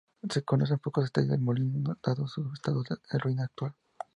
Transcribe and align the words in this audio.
Se 0.31 0.41
conocen 0.43 0.79
pocos 0.79 1.03
detalles 1.03 1.29
del 1.29 1.41
molino 1.41 1.95
dado 2.01 2.27
su 2.27 2.49
estado 2.53 2.81
de 2.81 3.19
ruina 3.19 3.43
actual. 3.43 3.75